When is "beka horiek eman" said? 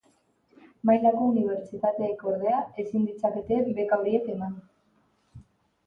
3.79-4.61